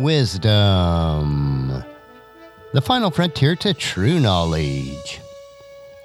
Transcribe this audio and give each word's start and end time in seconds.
Wisdom, 0.00 1.84
the 2.72 2.80
final 2.80 3.10
frontier 3.10 3.54
to 3.56 3.74
true 3.74 4.18
knowledge. 4.18 5.20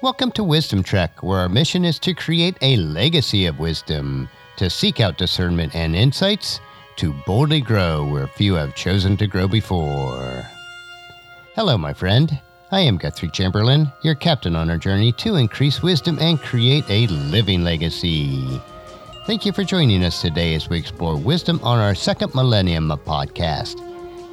Welcome 0.02 0.32
to 0.32 0.44
Wisdom 0.44 0.82
Trek, 0.82 1.22
where 1.22 1.38
our 1.38 1.48
mission 1.48 1.82
is 1.82 1.98
to 2.00 2.12
create 2.12 2.58
a 2.60 2.76
legacy 2.76 3.46
of 3.46 3.58
wisdom, 3.58 4.28
to 4.58 4.68
seek 4.68 5.00
out 5.00 5.16
discernment 5.16 5.74
and 5.74 5.96
insights, 5.96 6.60
to 6.96 7.14
boldly 7.26 7.62
grow 7.62 8.06
where 8.06 8.26
few 8.26 8.52
have 8.52 8.74
chosen 8.74 9.16
to 9.16 9.26
grow 9.26 9.48
before. 9.48 10.44
Hello, 11.54 11.78
my 11.78 11.94
friend. 11.94 12.38
I 12.70 12.80
am 12.80 12.98
Guthrie 12.98 13.30
Chamberlain, 13.30 13.90
your 14.02 14.14
captain 14.14 14.54
on 14.56 14.68
our 14.68 14.76
journey 14.76 15.12
to 15.12 15.36
increase 15.36 15.82
wisdom 15.82 16.18
and 16.20 16.38
create 16.38 16.84
a 16.90 17.06
living 17.06 17.64
legacy. 17.64 18.60
Thank 19.26 19.44
you 19.44 19.50
for 19.50 19.64
joining 19.64 20.04
us 20.04 20.22
today 20.22 20.54
as 20.54 20.68
we 20.68 20.78
explore 20.78 21.16
wisdom 21.16 21.58
on 21.64 21.80
our 21.80 21.96
second 21.96 22.32
millennium 22.32 22.92
of 22.92 23.04
podcast. 23.04 23.82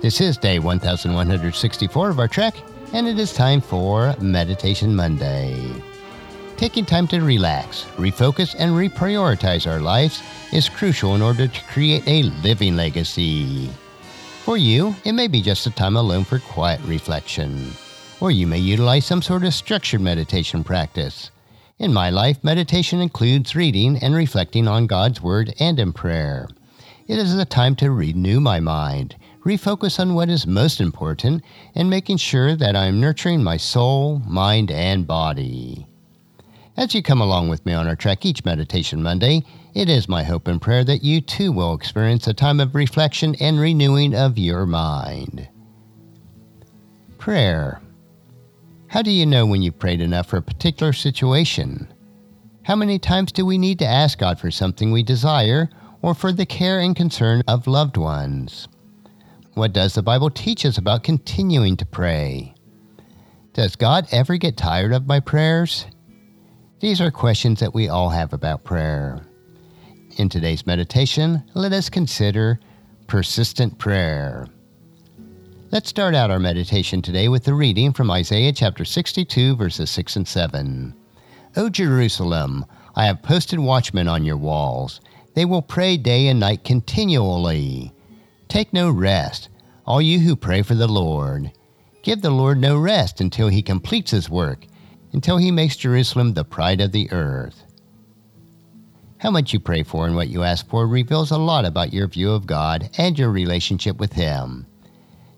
This 0.04 0.22
is 0.22 0.38
day 0.38 0.60
1164 0.60 2.10
of 2.12 2.20
our 2.20 2.28
trek, 2.28 2.54
and 2.94 3.08
it 3.08 3.18
is 3.18 3.34
time 3.34 3.60
for 3.60 4.16
Meditation 4.22 4.96
Monday. 4.96 5.60
Taking 6.58 6.86
time 6.86 7.08
to 7.08 7.22
relax, 7.22 7.86
refocus, 7.96 8.56
and 8.60 8.74
reprioritize 8.74 9.66
our 9.66 9.80
lives 9.80 10.22
is 10.52 10.70
crucial 10.70 11.16
in 11.16 11.24
order 11.24 11.48
to 11.48 11.64
create 11.64 12.08
a 12.08 12.30
living 12.44 12.76
legacy. 12.76 13.72
For 14.44 14.58
you, 14.58 14.96
it 15.06 15.14
may 15.14 15.28
be 15.28 15.42
just 15.42 15.66
a 15.66 15.72
time 15.72 15.98
alone 15.98 16.24
for 16.24 16.38
quiet 16.38 16.82
reflection, 16.82 17.72
or 18.20 18.30
you 18.30 18.46
may 18.46 18.60
utilize 18.60 19.08
some 19.08 19.24
sort 19.24 19.44
of 19.44 19.56
structured 19.56 20.02
meditation 20.02 20.64
practice. 20.64 21.32
In 21.80 21.92
my 21.92 22.12
life, 22.12 22.44
meditation 22.44 23.02
includes 23.02 23.56
reading 23.56 23.98
and 23.98 24.14
reflecting 24.14 24.68
on 24.68 24.86
God's 24.86 25.22
Word 25.22 25.56
and 25.60 25.80
in 25.80 25.92
prayer. 25.92 26.48
It 27.08 27.18
is 27.18 27.34
a 27.34 27.46
time 27.46 27.76
to 27.78 27.92
renew 27.92 28.40
my 28.40 28.60
mind, 28.60 29.16
refocus 29.44 30.00
on 30.00 30.14
what 30.14 30.30
is 30.30 30.46
most 30.46 30.80
important, 30.80 31.44
and 31.74 31.90
making 31.90 32.18
sure 32.18 32.56
that 32.56 32.76
I 32.76 32.86
am 32.86 33.02
nurturing 33.02 33.44
my 33.44 33.58
soul, 33.58 34.20
mind, 34.28 34.70
and 34.70 35.08
body. 35.08 35.88
As 36.78 36.94
you 36.94 37.02
come 37.02 37.22
along 37.22 37.50
with 37.50 37.66
me 37.66 37.74
on 37.74 37.88
our 37.88 37.96
trek 37.96 38.24
each 38.24 38.46
Meditation 38.46 39.02
Monday, 39.02 39.44
it 39.74 39.90
is 39.90 40.08
my 40.08 40.24
hope 40.24 40.48
and 40.48 40.62
prayer 40.62 40.84
that 40.84 41.04
you 41.04 41.22
too 41.22 41.52
will 41.52 41.74
experience 41.74 42.28
a 42.28 42.36
time 42.36 42.60
of 42.60 42.76
reflection 42.76 43.36
and 43.40 43.60
renewing 43.60 44.16
of 44.16 44.38
your 44.38 44.68
mind. 44.68 45.50
Prayer. 47.18 47.82
How 48.94 49.02
do 49.02 49.10
you 49.10 49.26
know 49.26 49.48
when 49.48 49.64
you've 49.64 49.80
prayed 49.80 50.02
enough 50.02 50.28
for 50.28 50.38
a 50.38 50.44
particular 50.44 50.94
situation? 50.94 51.92
How 52.62 52.76
many 52.76 53.00
times 53.00 53.32
do 53.32 53.44
we 53.44 53.58
need 53.58 53.80
to 53.80 53.88
ask 53.88 54.20
God 54.20 54.40
for 54.40 54.52
something 54.52 54.92
we 54.92 55.02
desire 55.02 55.72
or 56.04 56.14
for 56.14 56.32
the 56.32 56.46
care 56.46 56.80
and 56.80 56.96
concern 56.96 57.42
of 57.48 57.66
loved 57.66 57.98
ones? 57.98 58.68
What 59.56 59.74
does 59.74 59.96
the 59.96 60.04
Bible 60.04 60.30
teach 60.30 60.64
us 60.64 60.78
about 60.78 61.04
continuing 61.04 61.76
to 61.78 61.88
pray? 61.88 62.54
Does 63.54 63.76
God 63.76 64.06
ever 64.12 64.38
get 64.38 64.58
tired 64.58 64.94
of 64.94 65.08
my 65.08 65.20
prayers? 65.20 65.88
These 66.80 67.02
are 67.02 67.10
questions 67.10 67.62
that 67.62 67.74
we 67.74 67.90
all 67.90 68.10
have 68.10 68.32
about 68.32 68.64
prayer. 68.64 69.26
In 70.18 70.30
today's 70.30 70.68
meditation, 70.68 71.44
let 71.56 71.74
us 71.74 71.90
consider 71.90 72.60
persistent 73.08 73.80
prayer. 73.80 74.46
Let's 75.74 75.90
start 75.90 76.14
out 76.14 76.30
our 76.30 76.38
meditation 76.38 77.02
today 77.02 77.30
with 77.30 77.46
the 77.46 77.56
reading 77.56 77.94
from 77.94 78.12
Isaiah 78.12 78.54
chapter 78.54 78.86
62, 78.86 79.56
verses 79.56 79.90
6 79.90 80.18
and 80.18 80.28
7. 80.28 80.94
O 81.56 81.68
Jerusalem, 81.68 82.64
I 82.96 83.08
have 83.08 83.24
posted 83.24 83.58
watchmen 83.58 84.08
on 84.08 84.24
your 84.24 84.38
walls. 84.38 85.02
They 85.34 85.46
will 85.46 85.64
pray 85.64 85.98
day 85.98 86.28
and 86.28 86.40
night 86.40 86.64
continually. 86.64 87.92
Take 88.50 88.72
no 88.72 88.92
rest, 88.92 89.50
all 89.88 90.00
you 90.00 90.20
who 90.20 90.36
pray 90.36 90.62
for 90.62 90.76
the 90.76 90.86
Lord. 90.86 91.52
Give 92.04 92.22
the 92.22 92.30
Lord 92.30 92.60
no 92.60 92.78
rest 92.78 93.20
until 93.20 93.48
he 93.48 93.64
completes 93.64 94.12
his 94.12 94.30
work, 94.30 94.68
until 95.12 95.38
he 95.38 95.50
makes 95.50 95.76
Jerusalem 95.76 96.36
the 96.36 96.44
pride 96.44 96.82
of 96.82 96.92
the 96.92 97.12
earth. 97.12 97.64
How 99.18 99.32
much 99.32 99.54
you 99.54 99.60
pray 99.60 99.82
for 99.82 100.06
and 100.06 100.16
what 100.16 100.30
you 100.30 100.44
ask 100.44 100.70
for 100.70 100.86
reveals 100.86 101.32
a 101.32 101.40
lot 101.40 101.66
about 101.66 101.94
your 101.94 102.08
view 102.08 102.32
of 102.32 102.46
God 102.46 102.92
and 103.00 103.18
your 103.18 103.32
relationship 103.32 103.98
with 103.98 104.14
Him. 104.14 104.68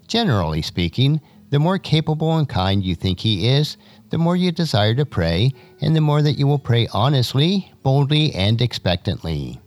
Generally 0.08 0.62
speaking, 0.62 1.22
the 1.50 1.60
more 1.60 1.78
capable 1.78 2.38
and 2.38 2.50
kind 2.50 2.84
you 2.84 2.96
think 2.96 3.20
He 3.20 3.48
is, 3.48 3.78
the 4.10 4.18
more 4.18 4.36
you 4.36 4.52
desire 4.52 4.96
to 4.96 5.06
pray, 5.06 5.52
and 5.82 5.96
the 5.96 6.02
more 6.02 6.22
that 6.22 6.38
you 6.38 6.48
will 6.48 6.60
pray 6.60 6.88
honestly, 6.94 7.72
boldly, 7.84 8.34
and 8.34 8.62
expectantly. 8.62 9.60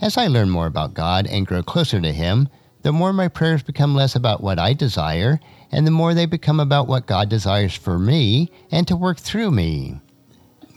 As 0.00 0.18
I 0.18 0.26
learn 0.26 0.50
more 0.50 0.66
about 0.66 0.94
God 0.94 1.26
and 1.26 1.46
grow 1.46 1.62
closer 1.62 2.00
to 2.00 2.12
Him, 2.12 2.48
the 2.82 2.92
more 2.92 3.12
my 3.12 3.28
prayers 3.28 3.62
become 3.62 3.94
less 3.94 4.14
about 4.14 4.42
what 4.42 4.58
I 4.58 4.74
desire, 4.74 5.40
and 5.72 5.86
the 5.86 5.90
more 5.90 6.12
they 6.12 6.26
become 6.26 6.60
about 6.60 6.86
what 6.86 7.06
God 7.06 7.28
desires 7.28 7.74
for 7.74 7.98
me 7.98 8.50
and 8.70 8.86
to 8.88 8.96
work 8.96 9.18
through 9.18 9.50
me. 9.50 10.00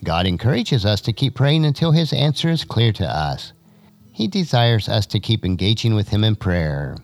God 0.04 0.26
encourages 0.28 0.86
us 0.86 1.02
to 1.02 1.14
keep 1.14 1.36
praying 1.36 1.66
until 1.66 1.92
His 1.92 2.14
answer 2.14 2.50
is 2.50 2.64
clear 2.64 2.94
to 2.94 3.06
us. 3.06 3.54
He 4.14 4.28
desires 4.28 4.88
us 4.88 5.06
to 5.08 5.20
keep 5.20 5.44
engaging 5.44 5.96
with 5.96 6.10
Him 6.10 6.24
in 6.24 6.36
prayer. 6.36 6.96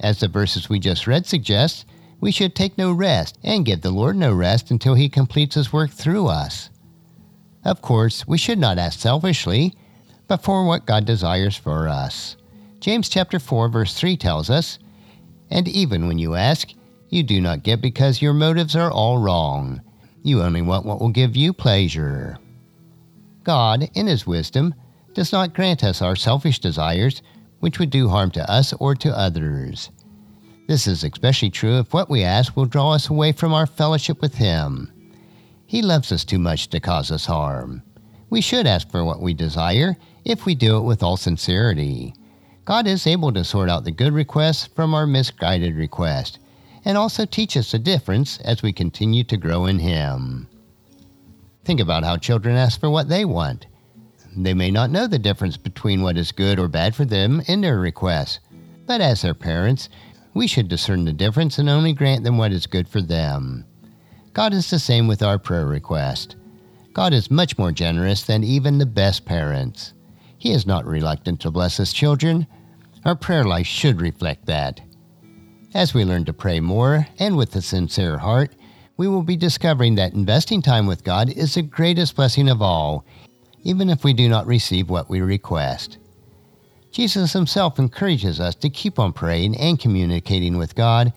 As 0.00 0.20
the 0.20 0.28
verses 0.28 0.68
we 0.68 0.78
just 0.78 1.06
read 1.06 1.26
suggest, 1.26 1.86
we 2.20 2.30
should 2.30 2.54
take 2.54 2.78
no 2.78 2.92
rest 2.92 3.38
and 3.42 3.66
give 3.66 3.82
the 3.82 3.90
Lord 3.90 4.16
no 4.16 4.32
rest 4.32 4.70
until 4.70 4.94
He 4.94 5.08
completes 5.08 5.54
His 5.54 5.72
work 5.72 5.90
through 5.90 6.26
us. 6.26 6.70
Of 7.64 7.82
course, 7.82 8.26
we 8.26 8.38
should 8.38 8.58
not 8.58 8.78
ask 8.78 8.98
selfishly, 8.98 9.74
but 10.26 10.42
for 10.42 10.64
what 10.64 10.86
God 10.86 11.04
desires 11.04 11.56
for 11.56 11.88
us. 11.88 12.36
James 12.80 13.08
chapter 13.08 13.38
4 13.38 13.68
verse 13.68 13.94
3 13.94 14.16
tells 14.16 14.50
us, 14.50 14.78
"And 15.50 15.68
even 15.68 16.06
when 16.06 16.18
you 16.18 16.34
ask, 16.34 16.72
you 17.08 17.22
do 17.22 17.40
not 17.40 17.62
get 17.62 17.80
because 17.80 18.20
your 18.20 18.34
motives 18.34 18.76
are 18.76 18.90
all 18.90 19.18
wrong. 19.18 19.80
You 20.22 20.42
only 20.42 20.62
want 20.62 20.86
what 20.86 21.00
will 21.00 21.10
give 21.10 21.36
you 21.36 21.52
pleasure." 21.52 22.38
God, 23.42 23.88
in 23.94 24.06
his 24.06 24.26
wisdom, 24.26 24.74
does 25.14 25.32
not 25.32 25.54
grant 25.54 25.84
us 25.84 26.02
our 26.02 26.16
selfish 26.16 26.58
desires 26.58 27.22
which 27.64 27.78
would 27.78 27.88
do 27.88 28.10
harm 28.10 28.30
to 28.30 28.50
us 28.50 28.74
or 28.74 28.94
to 28.94 29.18
others. 29.18 29.88
This 30.68 30.86
is 30.86 31.02
especially 31.02 31.48
true 31.48 31.78
if 31.78 31.94
what 31.94 32.10
we 32.10 32.22
ask 32.22 32.54
will 32.54 32.66
draw 32.66 32.90
us 32.92 33.08
away 33.08 33.32
from 33.32 33.54
our 33.54 33.64
fellowship 33.66 34.20
with 34.20 34.34
Him. 34.34 34.92
He 35.64 35.80
loves 35.80 36.12
us 36.12 36.26
too 36.26 36.38
much 36.38 36.68
to 36.68 36.78
cause 36.78 37.10
us 37.10 37.24
harm. 37.24 37.82
We 38.28 38.42
should 38.42 38.66
ask 38.66 38.90
for 38.90 39.02
what 39.02 39.22
we 39.22 39.32
desire 39.32 39.96
if 40.26 40.44
we 40.44 40.54
do 40.54 40.76
it 40.76 40.82
with 40.82 41.02
all 41.02 41.16
sincerity. 41.16 42.12
God 42.66 42.86
is 42.86 43.06
able 43.06 43.32
to 43.32 43.42
sort 43.44 43.70
out 43.70 43.84
the 43.84 43.92
good 43.92 44.12
requests 44.12 44.66
from 44.66 44.92
our 44.92 45.06
misguided 45.06 45.74
requests 45.74 46.38
and 46.84 46.98
also 46.98 47.24
teach 47.24 47.56
us 47.56 47.72
the 47.72 47.78
difference 47.78 48.36
as 48.40 48.62
we 48.62 48.74
continue 48.74 49.24
to 49.24 49.38
grow 49.38 49.64
in 49.64 49.78
Him. 49.78 50.48
Think 51.64 51.80
about 51.80 52.04
how 52.04 52.18
children 52.18 52.56
ask 52.56 52.78
for 52.78 52.90
what 52.90 53.08
they 53.08 53.24
want. 53.24 53.68
They 54.36 54.54
may 54.54 54.70
not 54.70 54.90
know 54.90 55.06
the 55.06 55.18
difference 55.18 55.56
between 55.56 56.02
what 56.02 56.16
is 56.16 56.32
good 56.32 56.58
or 56.58 56.68
bad 56.68 56.94
for 56.94 57.04
them 57.04 57.42
in 57.46 57.60
their 57.60 57.78
requests, 57.78 58.40
but 58.86 59.00
as 59.00 59.22
their 59.22 59.34
parents, 59.34 59.88
we 60.34 60.46
should 60.46 60.68
discern 60.68 61.04
the 61.04 61.12
difference 61.12 61.58
and 61.58 61.68
only 61.68 61.92
grant 61.92 62.24
them 62.24 62.38
what 62.38 62.52
is 62.52 62.66
good 62.66 62.88
for 62.88 63.00
them. 63.00 63.64
God 64.32 64.52
is 64.52 64.68
the 64.68 64.80
same 64.80 65.06
with 65.06 65.22
our 65.22 65.38
prayer 65.38 65.66
request. 65.66 66.36
God 66.92 67.12
is 67.12 67.30
much 67.30 67.56
more 67.56 67.72
generous 67.72 68.22
than 68.24 68.42
even 68.42 68.78
the 68.78 68.86
best 68.86 69.24
parents. 69.24 69.94
He 70.36 70.50
is 70.50 70.66
not 70.66 70.84
reluctant 70.84 71.40
to 71.40 71.50
bless 71.50 71.76
his 71.76 71.92
children. 71.92 72.46
Our 73.04 73.14
prayer 73.14 73.44
life 73.44 73.66
should 73.66 74.00
reflect 74.00 74.46
that. 74.46 74.80
As 75.74 75.94
we 75.94 76.04
learn 76.04 76.24
to 76.24 76.32
pray 76.32 76.60
more 76.60 77.06
and 77.18 77.36
with 77.36 77.54
a 77.56 77.62
sincere 77.62 78.18
heart, 78.18 78.54
we 78.96 79.08
will 79.08 79.22
be 79.22 79.36
discovering 79.36 79.96
that 79.96 80.14
investing 80.14 80.62
time 80.62 80.86
with 80.86 81.04
God 81.04 81.30
is 81.30 81.54
the 81.54 81.62
greatest 81.62 82.14
blessing 82.14 82.48
of 82.48 82.62
all, 82.62 83.04
even 83.64 83.90
if 83.90 84.04
we 84.04 84.12
do 84.12 84.28
not 84.28 84.46
receive 84.46 84.88
what 84.88 85.10
we 85.10 85.20
request. 85.20 85.98
Jesus 86.92 87.32
himself 87.32 87.78
encourages 87.78 88.38
us 88.38 88.54
to 88.54 88.70
keep 88.70 89.00
on 89.00 89.12
praying 89.12 89.56
and 89.56 89.80
communicating 89.80 90.56
with 90.56 90.76
God, 90.76 91.12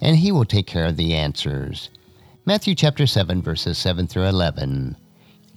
and 0.00 0.16
he 0.16 0.30
will 0.30 0.44
take 0.44 0.66
care 0.66 0.84
of 0.84 0.98
the 0.98 1.14
answers. 1.14 1.88
Matthew 2.44 2.74
chapter 2.74 3.06
7 3.06 3.40
verses 3.40 3.78
7 3.78 4.08
through 4.08 4.26
11. 4.26 4.96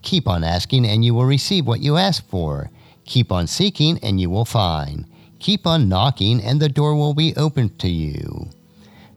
Keep 0.04 0.28
on 0.28 0.44
asking 0.44 0.86
and 0.86 1.04
you 1.04 1.16
will 1.16 1.26
receive 1.26 1.66
what 1.66 1.82
you 1.82 1.98
ask 1.98 2.26
for. 2.30 2.70
Keep 3.06 3.32
on 3.32 3.48
seeking 3.48 4.00
and 4.04 4.22
you 4.22 4.30
will 4.30 4.46
find. 4.46 5.06
Keep 5.40 5.66
on 5.66 5.90
knocking 5.90 6.42
and 6.42 6.62
the 6.62 6.70
door 6.70 6.96
will 6.96 7.16
be 7.16 7.36
opened 7.36 7.80
to 7.80 7.90
you. 7.90 8.50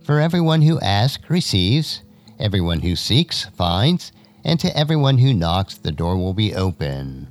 For 0.02 0.19
everyone 0.19 0.62
who 0.62 0.80
asks 0.80 1.28
receives, 1.28 2.02
everyone 2.38 2.80
who 2.80 2.96
seeks 2.96 3.44
finds, 3.44 4.12
and 4.44 4.58
to 4.61 4.76
everyone 4.76 5.19
who 5.19 5.35
knocks 5.35 5.75
the 5.75 5.93
door 5.93 6.17
will 6.17 6.35
be 6.35 6.55
open. 6.55 7.29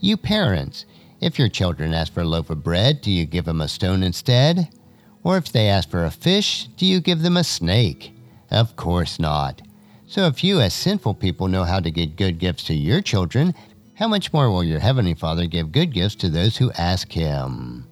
You 0.00 0.16
parents, 0.16 0.84
if 1.20 1.38
your 1.38 1.48
children 1.48 1.92
ask 1.92 2.12
for 2.12 2.20
a 2.20 2.24
loaf 2.24 2.50
of 2.50 2.62
bread, 2.62 3.00
do 3.00 3.10
you 3.10 3.26
give 3.26 3.44
them 3.44 3.60
a 3.60 3.68
stone 3.68 4.02
instead? 4.02 4.68
Or 5.24 5.36
if 5.36 5.50
they 5.50 5.68
ask 5.68 5.90
for 5.90 6.04
a 6.04 6.10
fish, 6.10 6.68
do 6.76 6.86
you 6.86 7.00
give 7.00 7.22
them 7.22 7.36
a 7.36 7.44
snake? 7.44 8.12
Of 8.50 8.76
course 8.76 9.18
not. 9.18 9.62
So 10.06 10.26
if 10.26 10.42
you, 10.42 10.60
as 10.60 10.72
sinful 10.72 11.14
people, 11.14 11.48
know 11.48 11.64
how 11.64 11.80
to 11.80 11.90
give 11.90 12.16
good 12.16 12.38
gifts 12.38 12.64
to 12.64 12.74
your 12.74 13.02
children, 13.02 13.54
how 13.94 14.08
much 14.08 14.32
more 14.32 14.50
will 14.50 14.64
your 14.64 14.78
Heavenly 14.78 15.14
Father 15.14 15.46
give 15.46 15.72
good 15.72 15.92
gifts 15.92 16.14
to 16.16 16.28
those 16.28 16.56
who 16.56 16.70
ask 16.72 17.10
Him? 17.10 17.84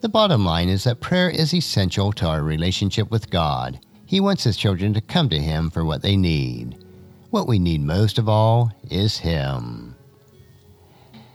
The 0.00 0.08
bottom 0.08 0.44
line 0.44 0.68
is 0.68 0.84
that 0.84 1.00
prayer 1.00 1.30
is 1.30 1.54
essential 1.54 2.12
to 2.14 2.26
our 2.26 2.42
relationship 2.42 3.10
with 3.10 3.30
God. 3.30 3.80
He 4.08 4.20
wants 4.20 4.42
His 4.42 4.56
children 4.56 4.94
to 4.94 5.02
come 5.02 5.28
to 5.28 5.38
Him 5.38 5.68
for 5.68 5.84
what 5.84 6.00
they 6.00 6.16
need. 6.16 6.82
What 7.28 7.46
we 7.46 7.58
need 7.58 7.82
most 7.82 8.16
of 8.16 8.26
all 8.26 8.72
is 8.90 9.18
Him. 9.18 9.94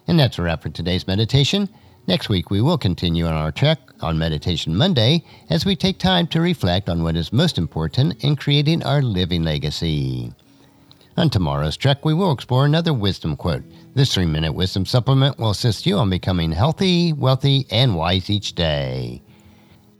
And 0.07 0.19
that's 0.19 0.39
a 0.39 0.41
wrap 0.41 0.63
for 0.63 0.69
today's 0.69 1.05
meditation. 1.05 1.69
Next 2.07 2.29
week, 2.29 2.49
we 2.49 2.61
will 2.61 2.79
continue 2.79 3.27
on 3.27 3.33
our 3.33 3.51
trek 3.51 3.77
on 4.01 4.17
Meditation 4.17 4.75
Monday 4.75 5.23
as 5.51 5.67
we 5.67 5.75
take 5.75 5.99
time 5.99 6.25
to 6.27 6.41
reflect 6.41 6.89
on 6.89 7.03
what 7.03 7.15
is 7.15 7.31
most 7.31 7.59
important 7.59 8.23
in 8.23 8.35
creating 8.35 8.81
our 8.81 9.03
living 9.03 9.43
legacy. 9.43 10.33
On 11.15 11.29
tomorrow's 11.29 11.77
trek, 11.77 12.03
we 12.03 12.15
will 12.15 12.31
explore 12.31 12.65
another 12.65 12.91
wisdom 12.91 13.35
quote 13.35 13.63
this 13.93 14.15
three 14.15 14.25
minute 14.25 14.53
wisdom 14.53 14.87
supplement 14.87 15.37
will 15.37 15.51
assist 15.51 15.85
you 15.85 15.97
on 15.97 16.09
becoming 16.09 16.51
healthy, 16.51 17.13
wealthy, 17.13 17.67
and 17.69 17.95
wise 17.95 18.31
each 18.31 18.55
day. 18.55 19.21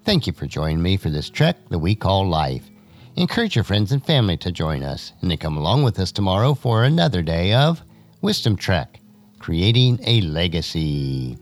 Thank 0.06 0.28
you 0.28 0.34
for 0.34 0.48
joining 0.48 0.82
me 0.82 0.98
for 0.98 1.10
this 1.10 1.30
trek 1.30 1.56
that 1.70 1.80
we 1.80 1.96
call 1.96 2.28
life. 2.28 2.70
Encourage 3.16 3.56
your 3.56 3.64
friends 3.64 3.94
and 3.94 4.06
family 4.06 4.36
to 4.38 4.52
join 4.52 4.84
us 4.84 5.14
and 5.22 5.32
to 5.32 5.38
come 5.38 5.56
along 5.56 5.84
with 5.84 5.98
us 5.98 6.12
tomorrow 6.12 6.54
for 6.54 6.84
another 6.84 7.22
day 7.22 7.54
of 7.54 7.82
Wisdom 8.22 8.58
Trek 8.58 9.00
Creating 9.40 10.00
a 10.06 10.20
Legacy. 10.22 11.38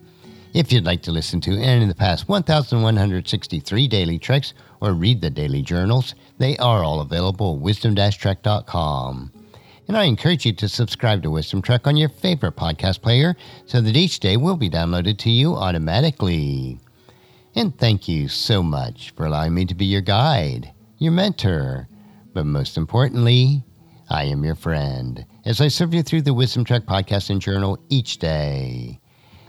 If 0.54 0.72
you'd 0.72 0.86
like 0.86 1.02
to 1.04 1.12
listen 1.12 1.42
to 1.42 1.60
any 1.60 1.84
of 1.84 1.90
the 1.90 1.96
past 1.96 2.30
1,163 2.30 3.88
daily 3.88 4.20
treks 4.20 4.54
or 4.80 4.94
read 4.94 5.22
the 5.22 5.30
daily 5.30 5.64
journals, 5.64 6.14
they 6.38 6.56
are 6.58 6.84
all 6.84 7.02
available 7.02 7.56
at 7.56 7.62
wisdom-trek.com 7.62 9.32
and 9.88 9.98
I 9.98 10.06
encourage 10.06 10.46
you 10.46 10.54
to 10.54 10.70
subscribe 10.70 11.24
to 11.24 11.32
Wisdom 11.32 11.62
Trek 11.62 11.86
on 11.86 11.98
your 11.98 12.08
favorite 12.08 12.56
podcast 12.56 13.02
player 13.02 13.36
so 13.66 13.82
that 13.82 13.98
each 13.98 14.22
day 14.22 14.38
will 14.38 14.56
be 14.56 14.70
downloaded 14.70 15.18
to 15.18 15.30
you 15.30 15.56
automatically. 15.56 16.78
And 17.56 17.78
thank 17.78 18.08
you 18.08 18.28
so 18.28 18.64
much 18.64 19.12
for 19.12 19.26
allowing 19.26 19.54
me 19.54 19.66
to 19.66 19.76
be 19.76 19.86
your 19.86 20.02
guide, 20.02 20.72
your 20.98 21.12
mentor, 21.12 21.88
but 22.34 22.46
most 22.46 22.78
importantly, 22.78 23.64
I 24.10 24.24
am 24.24 24.44
your 24.44 24.56
friend 24.56 25.26
as 25.46 25.60
I 25.60 25.68
serve 25.68 25.94
you 25.94 26.02
through 26.02 26.22
the 26.22 26.34
Wisdom 26.34 26.64
Trek 26.64 26.84
podcast 26.84 27.30
and 27.30 27.42
journal 27.42 27.78
each 27.90 28.20
day. 28.20 29.00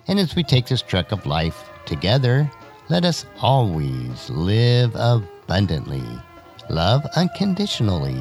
And 0.08 0.18
as 0.18 0.34
we 0.34 0.42
take 0.42 0.66
this 0.66 0.82
trek 0.82 1.12
of 1.12 1.26
life 1.26 1.70
together, 1.86 2.50
let 2.88 3.04
us 3.04 3.24
always 3.40 4.28
live 4.30 4.94
abundantly, 4.96 6.02
love 6.70 7.06
unconditionally, 7.14 8.20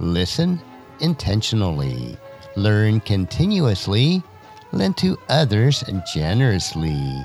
listen 0.00 0.60
intentionally, 1.00 2.16
learn 2.56 3.00
continuously, 3.00 4.22
lend 4.72 4.96
to 4.98 5.18
others 5.28 5.82
generously, 6.12 7.24